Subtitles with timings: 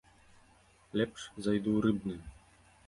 [1.01, 2.15] Лепш зайду ў рыбны.